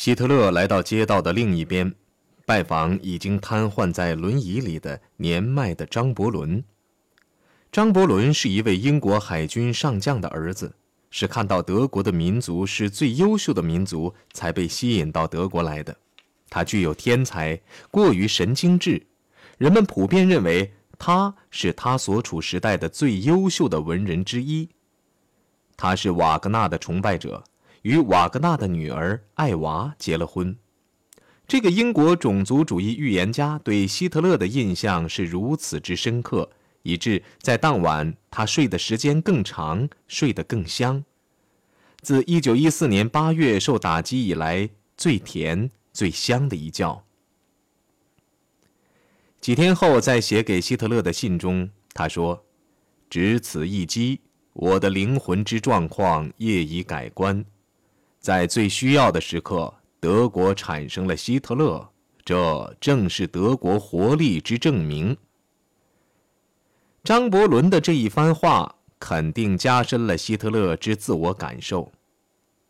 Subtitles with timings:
[0.00, 1.94] 希特勒来到街道的另一边，
[2.46, 6.64] 拜访已经瘫痪在轮椅里的年迈的张伯伦。
[7.70, 10.74] 张伯伦是一位英国海军上将的儿子，
[11.10, 15.94] 是看到德国的民族是最优秀的民族，才被吸引到德国来的。
[16.48, 17.60] 他具有天才，
[17.90, 19.06] 过于神经质，
[19.58, 24.66] 人们普遍认为他是他所处时代的最优秀的文人之一。
[25.76, 27.44] 他是瓦格纳的崇拜者。
[27.82, 30.56] 与瓦格纳的女儿艾娃结了婚。
[31.46, 36.48] 这个英国种族主义预言家对希特勒的印象是如此之深刻，
[36.82, 41.04] 以致在当晚他睡的时间更长，睡得更香。
[42.00, 47.04] 自1914年8月受打击以来，最甜、最香的一觉。
[49.40, 52.44] 几天后，在写给希特勒的信中，他说
[53.10, 54.20] ：“只此一击，
[54.52, 57.44] 我的灵魂之状况业已改观。”
[58.20, 61.88] 在最需要的时刻，德国产生了希特勒，
[62.22, 65.16] 这正是德国活力之证明。
[67.02, 71.90] 张伯伦的这一番话肯定加深了希特勒之自我感受，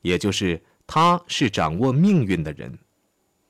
[0.03, 2.79] 也就是他是掌握命运的人。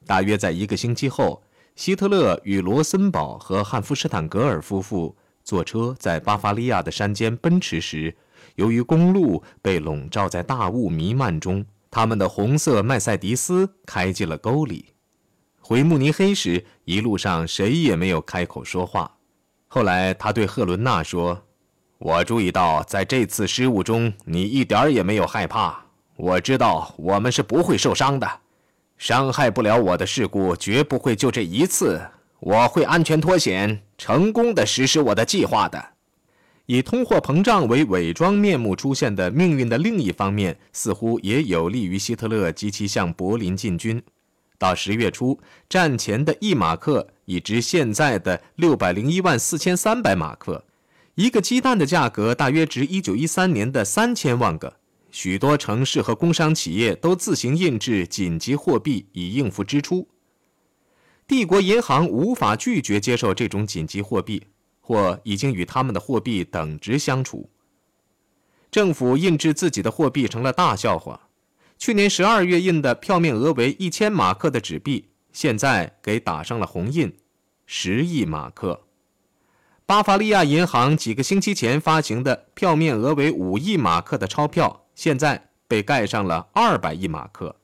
[0.07, 1.43] 大约在一个星期后，
[1.77, 5.15] 希特勒与罗森堡和汉弗施坦格尔夫妇
[5.45, 8.17] 坐车在巴伐利亚的山间奔驰时，
[8.55, 11.63] 由于公路被笼罩在大雾弥漫中。
[11.91, 14.95] 他们的红色麦塞迪斯开进了沟里。
[15.61, 19.19] 回慕尼黑时，一路上谁也没有开口说话。
[19.69, 21.47] 后来，他对赫伦娜说
[21.99, 25.85] ：“我注意到，在这次失误中，你一点也没有害怕。
[26.17, 28.29] 我知道我们是不会受伤的，
[28.99, 32.01] 伤害不了我的事故绝不会就这一次。
[32.41, 35.85] 我会安全脱险，成功的实施我的计划的。”
[36.71, 44.01] 以通货膨胀为伪装面目出现的命运的另一方面，似乎也有利于希特勒及其向柏林进军。
[44.57, 45.37] 到十月初，
[45.69, 50.65] 战前的一马克已值现在的六百零一万四千三百马克，
[51.17, 54.77] 一个鸡蛋的价格大约值一九一三年的三千万个。
[55.11, 60.07] 许多城市和工商企业都自行印制紧急货币以应付支出。
[61.27, 64.45] 帝国银行无法拒绝接受这种紧急货币。
[64.91, 67.49] 或已经与他们的货币等值相处。
[68.73, 71.29] 政府印制自己的货币成了大笑话。
[71.79, 77.17] 去年十二月印的票面额为一千马克的纸币，现在给打上了红印，
[77.67, 78.81] 十亿马克。
[79.87, 87.55] 巴伐利亚银行几个星期前发行的票面额为五亿马克的钞票，现在被盖上了二百亿马克。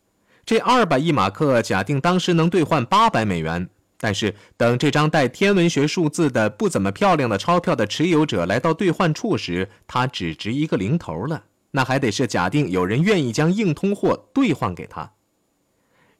[0.45, 3.69] 这二百亿马克假定当时能兑换八百美元。
[3.99, 11.45] 但是，等这张带天文学数字的不怎么漂亮的钞票的持有者来到兑换处时，它只值一个零头了。
[11.71, 15.13] 那还得是假定有人愿意将硬通货兑换给他。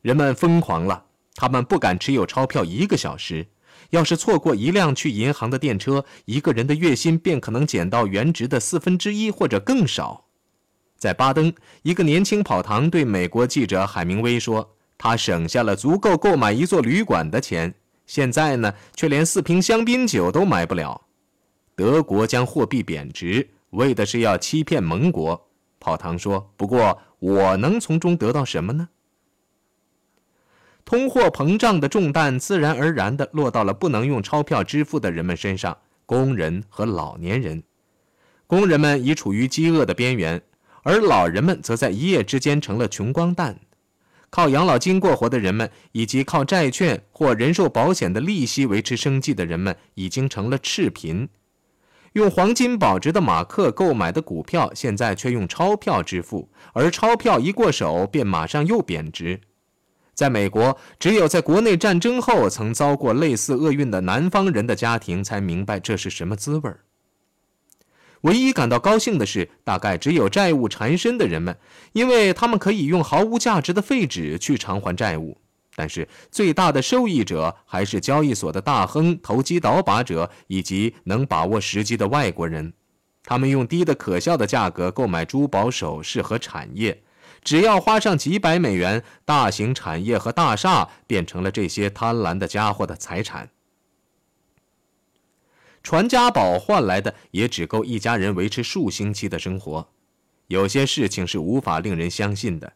[0.03, 1.05] 人们疯狂了，
[1.35, 3.47] 他们不敢持有钞票一个小时。
[3.91, 10.25] 要是错过一辆去银行的电车，一个人的月薪便可能减到原值的四分之一或者更少。
[10.97, 14.76] 在巴登，一个年轻跑堂对美国记者海明威说。
[14.99, 17.75] 他省下了足够购买一座旅馆的钱，
[18.07, 21.03] 现在呢，却连四瓶香槟酒都买不了。
[21.75, 25.49] 德国将货币贬值，为的是要欺骗盟国。
[25.79, 28.89] 跑堂说：“不过，我能从中得到什么呢？”
[30.87, 35.77] 通货膨胀的重担自然而然地落到了不能用钞票支付的人们身上，
[36.07, 37.63] 工人和老年人。
[38.47, 40.41] 工人们已处于饥饿的边缘，
[40.83, 43.59] 而老人们则在一夜之间成了穷光蛋。
[44.31, 51.29] 靠养老金过活的人们，以及靠债券或人寿保险的利息维持生计的人们，已经成了赤贫。
[52.13, 59.41] 用黄金保值的马克购买的股票，现在却用钞票支付，而钞票一过手，便马上又贬值。
[60.15, 66.86] 在美国，只有在国内战争后曾遭过类似厄运的南方人的家庭，才明白这是什么滋味儿。
[68.23, 71.57] 唯一感到高兴的是，大概只有债务缠身的人们，
[71.93, 75.41] 因为他们可以用毫无价值的废纸去偿还债务。
[75.75, 82.73] 但是，最大的受益者还是交易所的大亨、投机倒把者以及能把握时机的外国人。
[83.23, 87.03] 他们用低的可笑的价格购买珠宝首饰和产业，
[87.45, 93.51] 只要花上几百美元，大型产业和大厦变成了这些贪婪的家伙的财产。
[95.87, 99.87] 传家宝换来的也只够一家人维持数星期的生活。
[100.49, 102.73] 有些事情是无法令人相信的。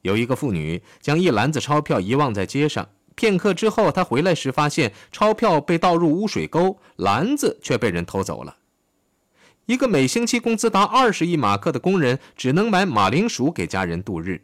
[0.00, 8.56] 有一个妇女将一篮子钞票遗忘在街上，片刻之后，她回来时发现钞票被倒入污水沟，篮子却被人偷走了。
[9.66, 14.40] 一个每星期工资达二十亿马克的工人只能买马铃薯给家人度日。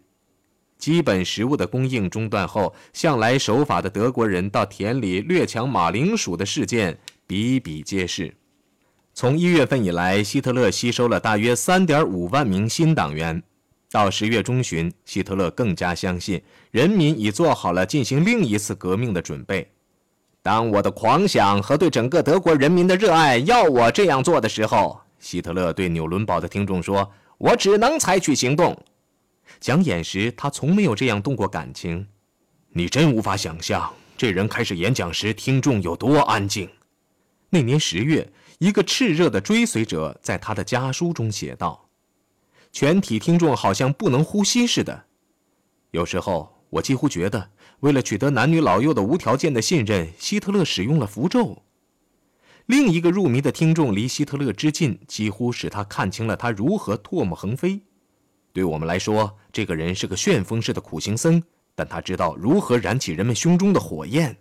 [0.77, 6.99] 基本食物的供应中断后，向来守法的德国人到田里掠抢马铃薯的事件
[7.31, 8.35] 比比皆是。
[9.15, 13.41] 从一月份以来，希特勒吸收了大约三点五万名新党员。
[13.89, 16.43] 到十月中旬，希特勒更加相信
[16.73, 19.71] 人民已做好了进行另一次革命的准备。
[20.43, 28.77] 当我的狂想和对整个德国人民的热爱要我这样做的时候，希特勒对纽伦堡的听众说：“我只能采取行动。”
[29.61, 32.05] 讲演时，他从没有这样动过感情。
[32.73, 36.69] 你真无法想象，这人开始演讲时，听众有多安静。
[37.51, 41.89] 那年十月，一个炽热的追随者在他的家书中写道
[42.71, 45.05] ：“全体听众好像不能呼吸似的。
[45.91, 47.51] 有时候，我几乎觉得，
[47.81, 51.63] 为了取得男女老幼的无条件的信任，希特勒使用了符咒。”
[52.67, 57.81] 另一个入迷的听众离希特勒之近，几乎使他看清了他如何唾沫横飞。
[58.53, 61.43] 对我们来说，这个人是个旋风式的苦行僧，
[61.75, 64.37] 但他知道如何燃起人们胸中的火焰。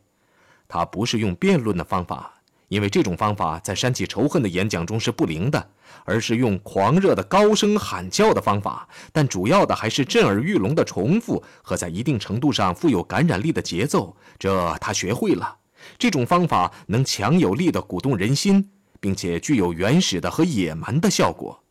[0.68, 2.39] 他不是用辩论的方法，
[2.70, 5.70] 因为这种方法在煽起仇恨的演讲中是不灵的，
[6.06, 8.88] 而是用狂热的高声喊叫的方法。
[9.12, 14.16] 但主要的还是震耳欲聋的重复和在一定程度上富有感染力的节奏。
[14.38, 15.58] 这他学会了。
[15.98, 18.70] 这种方法能强有力地鼓动人心，
[19.00, 21.64] 并且具有原始的和野蛮的效果。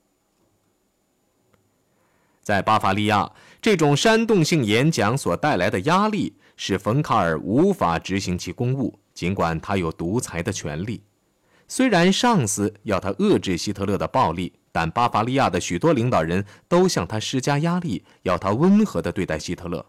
[2.42, 3.30] 在巴伐利亚，
[3.60, 11.02] 这种煽动性演讲所带来的压力使冯卡尔无法执行其公务，尽管他有独裁的权利。
[11.66, 19.84] 虽然上司要他遏制希特勒的暴力，但巴伐利亚的许多领导人都向他施加压力，要他温和地对待希特勒。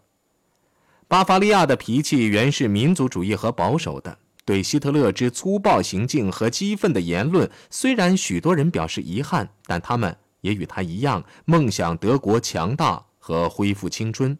[1.06, 10.16] 巴伐利亚的脾气原是民族主义和保守的，对希特勒之粗暴行径和激愤的言论，虽然许多人表示遗憾，但他们。
[10.40, 14.36] 也与他一样，梦想德国强大和恢复青春。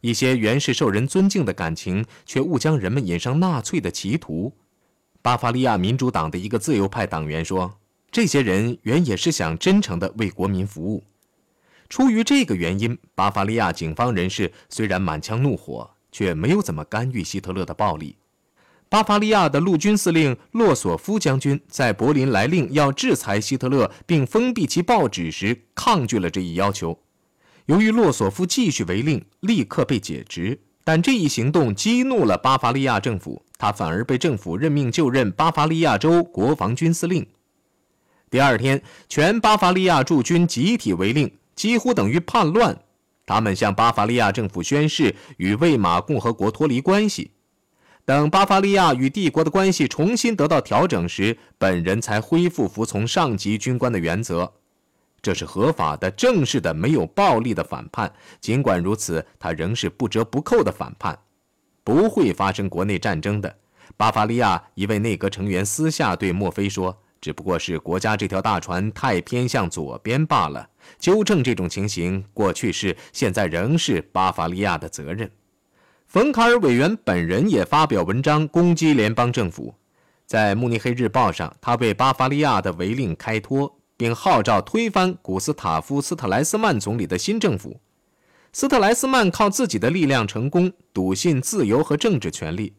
[0.00, 4.52] 一些原是受人尊敬的感情，却误将人们引上纳粹的歧途。
[5.20, 7.78] 巴伐利亚民主党的一个自由派党员说
[8.10, 11.04] ：“这些人原也是想真诚地为国民服务。”
[11.90, 18.16] 出于这个原因，巴伐利亚警方人士虽然满腔怒火，却没有怎么干预希特勒的暴力。
[18.90, 26.98] 巴伐利亚的陆军司令洛索夫将军在柏林来令要制裁希特勒并封闭其报纸时，抗拒了这一要求。
[27.68, 30.58] 由于洛索夫继续违令，立刻被解职。
[30.84, 37.26] 但这一行动激怒了巴伐利亚政府，他反而被政府任命就任巴伐利亚州国防军司令。
[38.30, 42.78] 第二天，全巴伐利亚驻军集体违令，几乎等于叛乱。
[43.26, 47.32] 他们向巴伐利亚政府宣誓与魏玛共和国脱离关系。
[48.06, 54.54] 等巴伐利亚与帝国的关系重新得到调整时，本人才恢复服从上级军官的原则。
[55.20, 58.12] 这是合法的、正式的、没有暴力的反叛。
[58.40, 61.18] 尽管如此，他仍是不折不扣的反叛。
[61.84, 63.56] 不会发生国内战争的。
[63.96, 70.68] 巴伐利亚一位内阁成员私下对墨菲说：“只不过是国家这条大船太偏向左边罢了。
[70.98, 75.30] 纠正这种情形，过去是，现在仍是巴伐利亚的责任。”
[76.06, 79.74] 冯卡尔委员本人也发表文章攻击联邦政府，
[80.26, 87.80] 在《慕尼黑日报》上，他为巴伐利亚的违令开脱，并号召推翻古斯塔夫·斯特莱斯曼总理的新政府。
[88.52, 92.72] 斯特莱斯曼靠自己的力量成功，笃信自由和政治权利。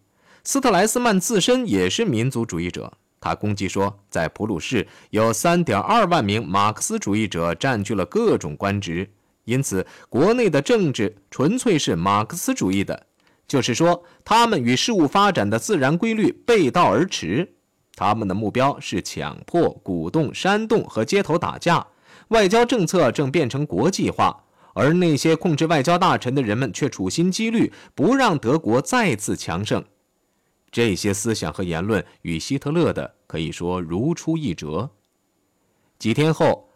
[0.43, 9.11] 斯特莱斯曼自身也是民族主义者，他攻击说，在普鲁士有3.2万名马克思主义者占据了各种官职，
[9.43, 13.07] 因此国内的政治纯粹是马克思主义的。
[13.45, 17.55] 就是说，他们与事物发展的自然规律背道而驰。
[17.99, 21.85] 他们的目标是强迫、鼓动、煽动和街头打架。
[22.29, 24.41] 外交政策正变成国际化，
[24.73, 29.83] 而那些控制外交大臣的人们却处心积虑不让德国再次强盛。
[30.71, 34.89] 这些思想和言论与希特勒的可以说如出一辙。
[35.97, 36.69] 几天后，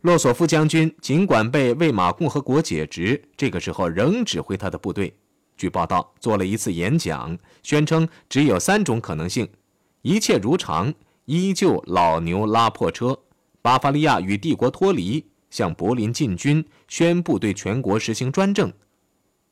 [0.00, 5.14] 洛索夫将军尽管被魏玛共和国解职，这个时候仍指挥他的部队。
[5.58, 9.46] 据报道，做了一次演讲，宣称只有三种可能性：
[10.02, 10.92] 一切如常，
[11.26, 13.18] 依旧老牛拉破车，
[13.60, 18.72] 巴伐利亚与帝国脱离，向柏林进军，宣布对全国实行专政。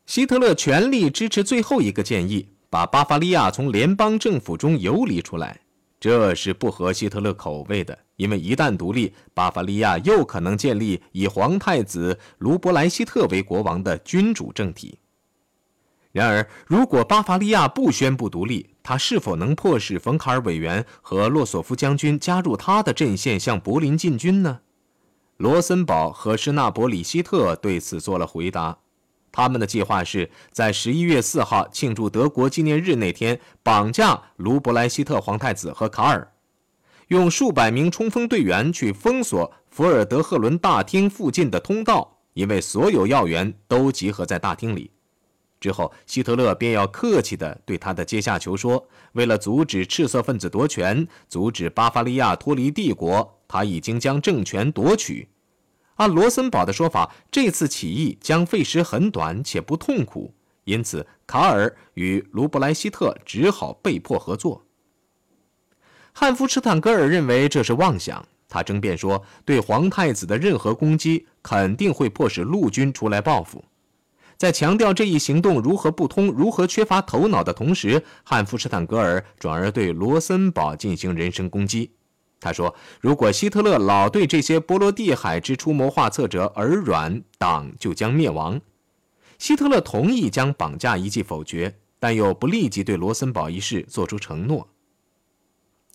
[0.07, 5.61] 希特勒全力支持最后一个建议，把巴伐利亚从联邦政府中游离出来。
[6.01, 14.97] 这是不合希特勒口味的，因为一旦独立，巴伐利亚又可能建立以皇太子卢伯莱希特为国王的君主政体。
[16.13, 24.61] 然而，如果巴伐利亚不宣布独立，他是否能迫使冯卡尔委员和洛索夫将军加入他的阵线向柏林进军呢？
[25.37, 28.79] 罗森堡和施纳伯里希特对此做了回答。
[29.31, 36.33] 他们的计划是在十一月四号庆祝德国纪念日那天绑架卢伯莱希特皇太子和卡尔，
[37.09, 44.91] 用数百名冲锋队员去封锁福尔德赫伦大厅附近的通道，因为所有要员都集合在大厅里。
[45.61, 55.29] 之后，希特勒便要客气地对他的阶下囚说：“为了阻止赤色分子夺权，阻止巴伐利亚脱离帝国，他已经将政权夺取。”
[55.97, 64.65] 按罗森堡的说法，这次起义将费时很短且不痛苦，因此卡尔与卢布莱希特只好被迫合作。
[66.13, 73.65] 汉夫施坦格尔认为这是妄想，他争辩说，对皇太子的任何攻击肯定会迫使陆军出来报复。
[74.39, 81.91] 在强调这一行动如何不通、如何缺乏头脑的同时，汉弗施坦格尔转而对罗森堡进行人身攻击。
[82.39, 88.61] 他说：“如果希特勒老对这些波罗的海之出谋划策者耳软，党就将灭亡。”
[89.41, 94.69] 希特勒同意将绑架一计否决，但又不立即对罗森堡一事做出承诺。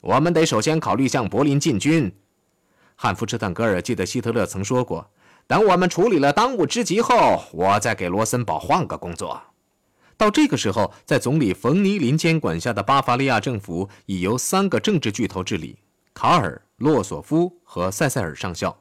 [0.01, 2.13] 我们得首先考虑向柏林进军。
[2.97, 5.09] 汉弗施坦格尔记得希特勒曾说过。
[5.47, 9.41] 等我们处理了当务之急后，我再给罗森堡换个工作。
[10.15, 15.79] 到这个时候，在总理冯尼林监管下的巴伐利亚政府已由三个政治巨头治理：
[16.13, 18.77] 卡尔、洛索夫和塞塞尔上校。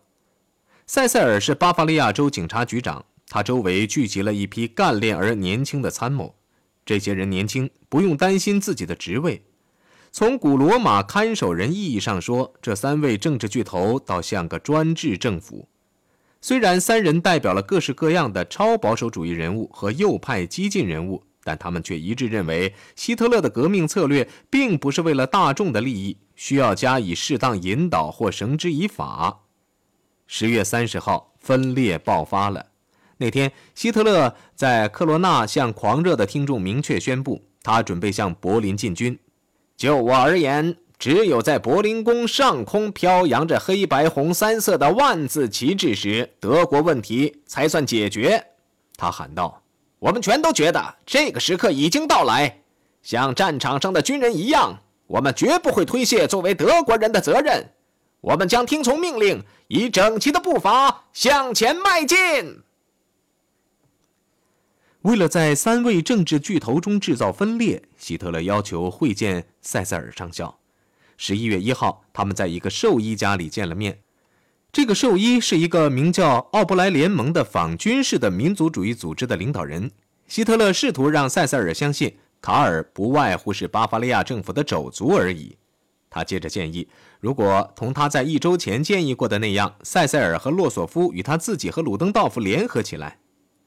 [0.87, 6.35] 塞塞尔是巴伐利亚州警察局长，他周围聚集了一批干练而年轻的参谋。
[6.85, 9.42] 这些人年轻，不用担心自己的职位。
[10.11, 15.69] 从古罗马看守人意义上说，这三位政治巨头倒像个专制政府。
[16.44, 29.42] 虽然三人代表了各式各样的超保守主义人物和右派激进人物，但他们却一致认为，希特勒的革命策略并不是为了大众的利益，需要加以适当引导或绳之以法。
[30.26, 32.66] 十月三十号，分裂爆发了。
[33.18, 39.16] 那天，希特勒在科罗纳向狂热的听众明确宣布，他准备向柏林进军。
[39.76, 40.76] 就我而言。
[41.02, 48.47] 只有在柏林宫上空飘扬着黑白红三色的万字旗帜时，德国问题才算解决。
[48.97, 49.61] 他喊道
[49.99, 52.61] ：“我们全都觉得这个时刻已经到来，
[53.02, 54.78] 像战场上的军人一样，
[55.09, 57.71] 我们绝不会推卸作为德国人的责任。
[58.21, 62.62] 我们将听从命令，以整齐的步伐向前迈进。”
[65.02, 70.61] 为了在三位政治巨头中制造分裂，希特勒要求会见塞塞尔上校。
[71.25, 74.00] 十一月一号，他们在一个兽医家里见了面。
[74.73, 79.88] 这个兽医是一个名叫奥布莱联盟的仿军事的民族主义组织的领导人。
[80.26, 85.57] 希特勒试图让塞塞尔相信卡尔不外乎是巴伐利亚政府的肘足而已。
[86.11, 86.88] 他接着建议，
[87.21, 93.17] 如果同他在一周前建议过的那样，塞塞尔和洛索夫与他自己和鲁登道夫联合起来。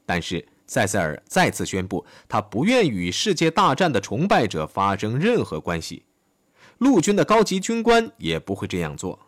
[0.04, 6.02] 但是塞塞尔再次宣布，他不愿与世界大战的崇拜者发生任何关系。
[6.78, 9.18] 陆军的高级军官也不会这样做。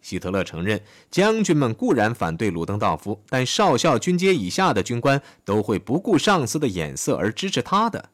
[0.00, 8.10] 希特勒承认，将军们固然反对鲁登道夫，但少校军阶以下的军官都会不顾上司的眼色而支持他的。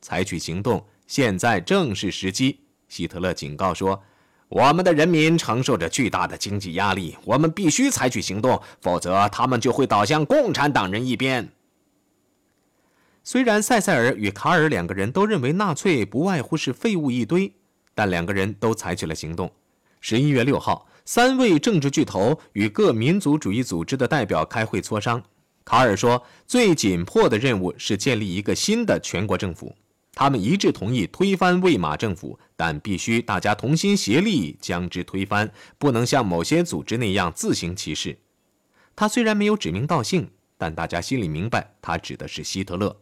[0.00, 2.60] 采取行动，现在正是时机。
[2.88, 4.02] 希特勒警告说
[4.48, 11.48] ：“我们的人民承受着巨大的经济压力，我们必须采取行动，否则他们就会倒向共产党人一边。”
[13.24, 17.54] 虽然塞塞尔与卡尔两个人都认为纳粹不外乎是废物一堆。
[17.94, 19.50] 但两个人都采取了行动。
[20.00, 25.22] 十一月六号，三位政治巨头与各民族主义组织的代表开会磋商。
[25.64, 29.74] 卡尔说，最紧迫的任务是建立一个新的全国政府。
[30.14, 38.18] 他们一致同意推翻魏玛政府，但必须大家同心协力将之推翻，不能像某些组织那样自行其事。
[38.96, 42.96] 他虽然没有指名道姓，但大家心里明白，他指的是希特勒。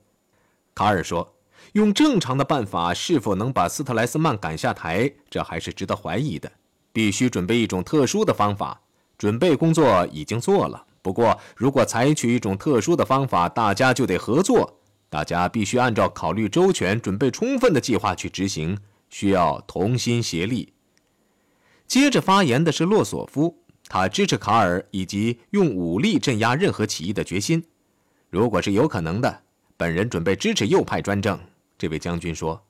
[0.74, 1.34] 卡尔说。
[1.72, 6.50] 用正常的办法是否能把斯特莱斯曼赶下台，这还是值得怀疑的。
[6.92, 8.80] 必须准备一种特殊的方法，
[9.16, 10.84] 准备工作已经做了。
[11.02, 14.78] 不过，如果采取一种特殊的方法，大家就得合作。
[15.08, 20.72] 大家必须按照考虑周全、准备充分的计划去执行，需要同心协力。
[21.86, 23.56] 接着发言的是洛索夫，
[23.88, 27.64] 他支持卡尔以及用武力镇压任何起义的决心。
[28.28, 29.42] 如果是有可能的，
[29.76, 31.38] 本人准备支持右派专政。
[31.80, 32.62] 这位将军说：“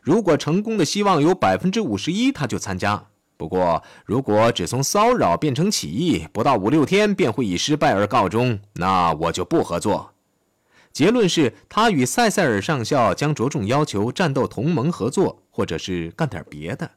[0.00, 3.08] 如果成功的希望有百分之五十一，他就参加。
[3.36, 10.12] 不过，如果只从骚扰变成起义，不到五六天便会以失败而告终，那我就不合作。”
[10.94, 16.90] 结论是他与塞塞尔上校将着重要求战斗同盟合作，或者是干点别的。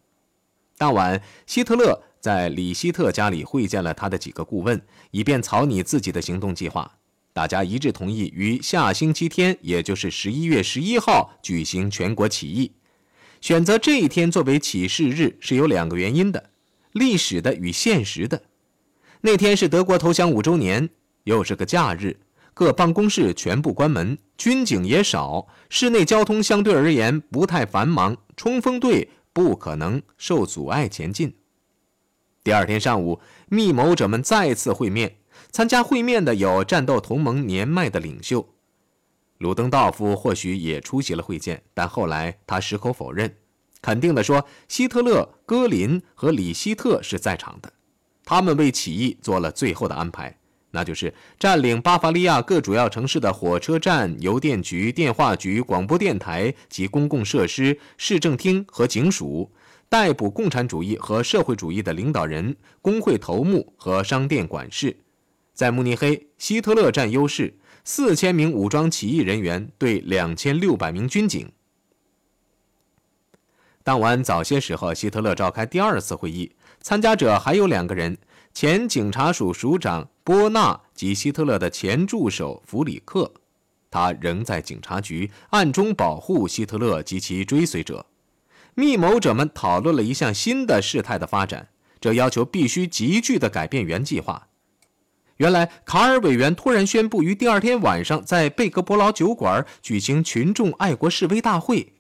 [0.78, 4.82] 当晚，希特勒在里希特家里会见了他的几个顾问，
[5.12, 6.90] 以便草拟自己的行动计划。
[7.38, 12.72] 大家一致同意于下星期天，也就是十一月十一号举行全国起义。
[13.42, 16.50] 选择这一天作为起事日是有两个原因的：
[16.94, 18.42] 历史的与现实的。
[19.22, 20.90] 那天是德国投降五周年，
[21.26, 22.18] 又是个假日，
[22.56, 31.36] 各办公室全部关门，军警也少，市内交通相对而言不太繁忙，冲锋队不可能受阻碍前进。
[32.44, 35.17] 第二天上午，密谋者们再次会面。
[35.52, 38.48] 参加会面的有战斗同盟年迈的领袖，
[39.40, 43.36] 鲁登道夫或许也出席了会见，但后来他矢口否认，
[43.82, 47.72] 肯定地说希特勒、戈林和里希特是在场的，
[48.26, 50.38] 他们为起义做了最后的安排，
[50.72, 59.52] 那就是占领巴伐利亚各主要城市的火车站、邮电局、电话局、广播电台及公共设施、市政厅和警署，
[59.88, 64.98] 逮捕共产主义和社会主义的领导人、工会头目和商店管事。
[65.58, 71.52] 在慕尼黑，希特勒占优势，四千名武装起义人员对两千六百名军警。
[73.82, 78.20] 当晚早些时候，希特勒召开第二次会议，参加者还有两个人：
[78.54, 83.34] 前警察署署长波纳及希特勒的前助手弗里克。
[83.90, 88.06] 他仍在警察局暗中保护希特勒及其追随者。
[88.76, 94.47] 密谋者们讨论了一项新的事态的发展，这要求必须急剧地改变原计划。
[95.38, 101.94] 原来，卡尔委员突然宣布于第二天晚上在贝格伯劳酒馆举行群众爱国示威大会。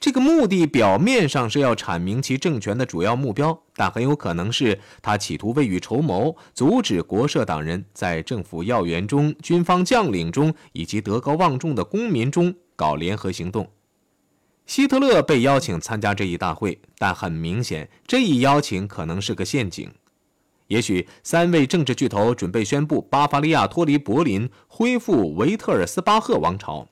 [0.00, 13.70] 这个目的表面上是要阐明其政权的主要目标，但很有可能是他企图未雨绸缪，阻止国社党人在政府要员中、军方将领中以及德高望重的公民中搞联合行动。
[14.66, 19.90] 希特勒被邀请参加这一大会，但很明显，这一邀请可能是个陷阱。
[20.68, 26.88] 也许三位政治巨头准备宣布巴伐利亚脱离柏林，恢复维特尔斯巴赫王朝。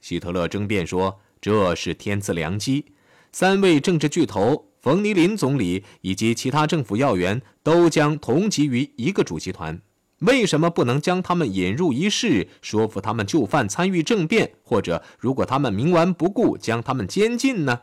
[0.00, 2.86] 希特勒争辩说这是天赐良机。
[3.30, 9.80] 三位政治巨头冯尼林总理以及其他政府要员都将同集于一个主席团，
[10.20, 17.82] 为什么不能将他们引入一室，说服他们就范参与政变，或者如果他们冥顽不顾，将他们监禁呢？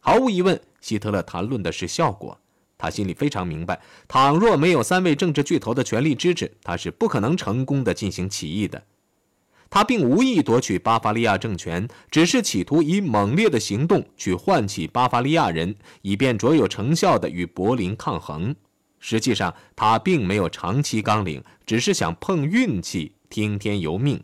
[0.00, 2.40] 毫无疑问，希特勒谈论的是效果。
[2.78, 8.84] 他心里非常明白，倘若没有三位政治巨头的全力支持，他是不可能成功的进行起义的。
[9.68, 18.56] 他并无意夺取巴伐利亚政权，只是企图以猛烈的行动去唤起巴伐利亚人，以便卓有成效的与柏林抗衡。
[18.98, 24.22] 实际上，他并没有长期纲领，只是想碰运气，听天由命。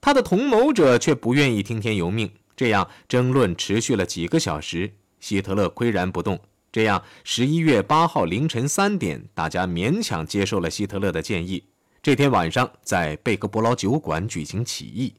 [0.00, 4.94] 他的同谋者却不愿意听天由命，这样争论持续了几个小时。
[5.24, 6.38] 希特勒岿然不动。
[6.70, 11.64] 这样，十一月八号凌晨三点，大家勉强接受了希特勒的建议。
[12.02, 15.14] 这天晚上，在贝格伯劳酒馆举行起义。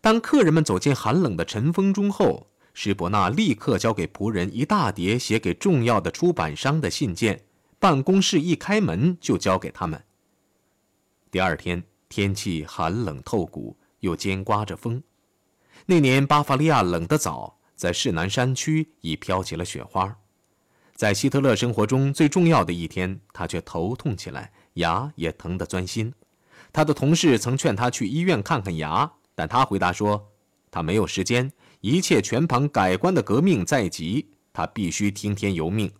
[0.00, 7.42] 当客人们走进寒冷的尘封中后，施伯纳立刻交给仆人一大叠写给重要的出版商的信件。
[7.78, 10.02] 办公室一开门，就交给他们。
[11.30, 15.02] 第二天，天气寒冷透骨，又兼刮着风。
[15.84, 17.55] 那年巴伐利亚冷得早。
[17.76, 20.16] 在市南山区已飘起了雪花，
[20.94, 26.12] 在希特勒生活中最重要的一天，他却头痛起来，牙也疼得钻心。
[26.72, 30.32] 他的同事曾劝他去医院看看牙，但他回答说
[30.72, 35.92] ：“他没有时间，一切全盘改观的革命在即，他必须听天由命。”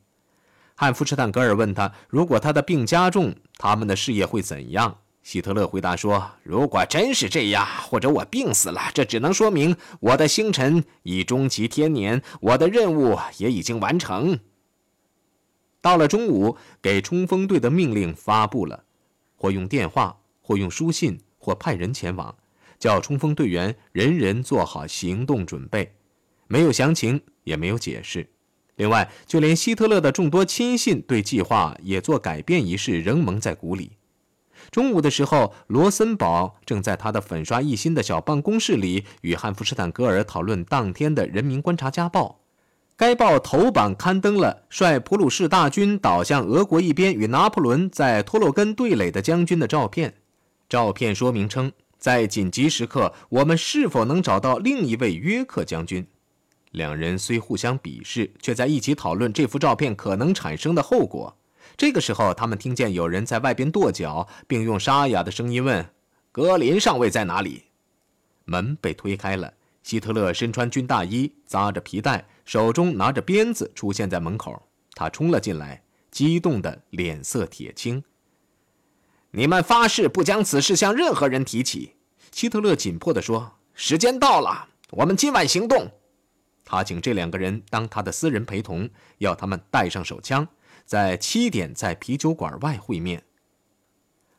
[0.74, 14.38] 汉弗施坦格尔问他：“如果他的病加重，他们的事业会怎样？”希特勒回答说：“如果真是这样，或者我病死了，这只能说明我的星辰已终其天年，我的任务也已经完成。”
[15.82, 18.84] 到了中午，给冲锋队的命令发布了，
[19.34, 22.32] 或用电话，或用书信，或派人前往，
[22.78, 25.96] 叫冲锋队员人人做好行动准备。
[26.46, 28.30] 没有详情，也没有解释。
[28.76, 33.90] 另外，就连希特勒的众多亲信对计划也做改变一事，仍蒙在鼓里。
[34.70, 42.40] 中午的时候，罗森堡正在他的粉刷一新的小办公室里与汉弗施坦格尔讨论当天的《人民观察家报》。
[42.96, 50.14] 该报头版刊登了率普鲁士大军倒向俄国一边与拿破仑在托洛根对垒的将军的照片。
[50.68, 56.07] 照片说明称，在紧急时刻，我们是否能找到另一位约克将军？
[56.72, 61.37] 两人虽互相鄙视，却在一起讨论这幅照片可能产生的后果。
[61.76, 65.86] 这个时候，他们听见有人在外边跺脚，并用沙哑的声音问
[66.32, 67.64] ：“格林上尉在哪里？”
[68.46, 74.62] 门被推开了，希特勒身穿军大衣，扎着皮带，手中拿着鞭子，出现在门口。
[74.94, 78.02] 他冲了进来，激动的脸色铁青。
[79.32, 81.92] 你们发誓不将此事向任何人提起。”
[82.32, 85.90] 希特勒紧迫地说：“时间到了，我们今晚行动。”
[86.64, 90.46] 他请这两个人当他的私人陪同，要他们带上手枪，
[90.87, 93.25] 在七点在啤酒馆外会面。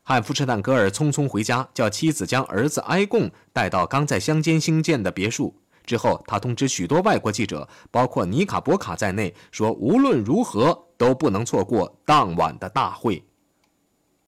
[0.02, 5.54] 汉弗施坦格尔匆匆回家，叫妻子将儿子埃贡带到刚在乡间新建的别墅。
[5.84, 13.22] 之后，他通知许多外国记者，包括尼卡伯卡在内，说无论如何都不能错过当晚的大会。